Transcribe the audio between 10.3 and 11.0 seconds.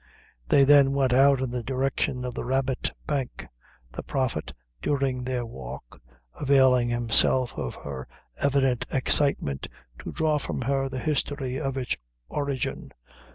from her the